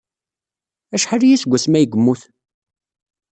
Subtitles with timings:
[0.95, 2.21] Acḥal aya seg wasmi ay yemmut?